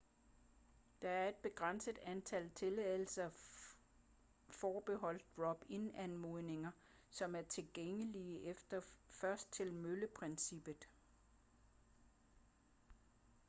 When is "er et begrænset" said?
1.09-1.99